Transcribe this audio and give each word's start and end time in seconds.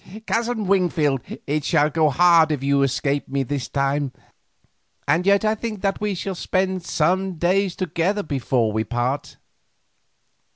Cousin 0.25 0.65
Wingfield, 0.65 1.21
it 1.45 1.63
shall 1.63 1.91
go 1.91 2.09
hard 2.09 2.51
if 2.51 2.63
you 2.63 2.81
escape 2.81 3.27
me 3.29 3.43
this 3.43 3.69
time, 3.69 4.11
and 5.07 5.27
yet 5.27 5.45
I 5.45 5.53
think 5.53 5.81
that 5.81 6.01
we 6.01 6.15
shall 6.15 6.33
spend 6.33 6.83
some 6.83 7.35
days 7.35 7.75
together 7.75 8.23
before 8.23 8.71
we 8.71 8.83
part. 8.83 9.37